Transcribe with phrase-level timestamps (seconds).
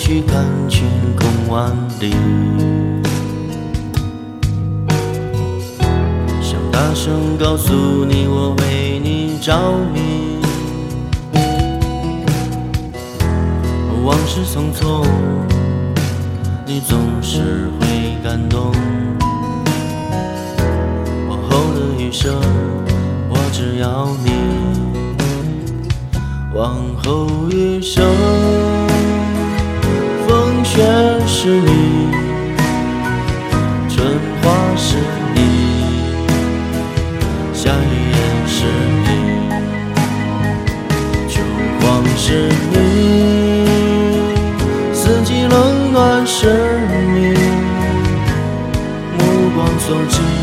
[0.00, 2.10] 去看晴空万里。
[6.40, 9.54] 想大声告诉你，我为你着
[9.92, 10.40] 迷。
[14.02, 15.04] 往事匆匆，
[16.64, 18.72] 你总是会感动。
[21.28, 22.34] 往后的余生，
[23.28, 24.30] 我只要你。
[26.54, 28.02] 往后余生，
[31.42, 32.12] 是你，
[33.88, 34.06] 春
[34.42, 34.98] 花是
[35.34, 35.38] 你，
[37.54, 38.66] 夏雨也是
[39.06, 39.08] 你，
[41.30, 41.40] 秋
[41.80, 42.76] 黄是你，
[44.92, 46.46] 四季冷暖是
[47.14, 47.32] 你，
[49.16, 50.39] 目光所及。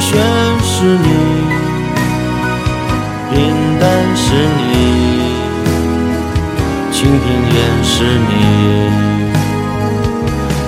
[0.00, 0.18] 全
[0.62, 1.08] 是你
[3.30, 3.36] 平
[3.78, 4.24] 淡是
[4.56, 4.70] 你
[6.90, 7.92] 清贫也是
[8.28, 8.32] 你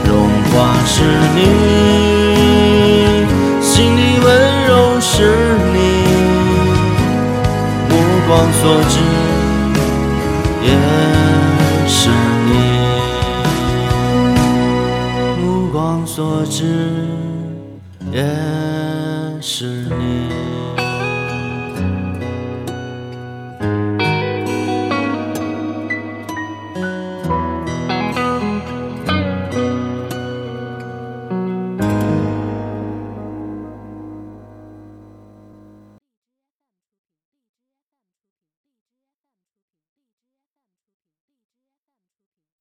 [0.07, 0.11] 荣
[0.51, 0.53] 华
[0.85, 0.95] 是
[1.35, 1.39] 你
[3.63, 4.27] 心底温
[4.67, 5.11] 柔是
[5.73, 5.77] 你
[7.89, 7.91] 目
[8.29, 8.95] 光所至
[10.63, 10.69] 也
[11.89, 12.01] 是
[12.47, 12.51] 你
[15.43, 15.43] 目
[15.73, 16.61] 光所至
[18.13, 18.62] 也
[19.43, 19.67] 是
[19.99, 20.29] 你，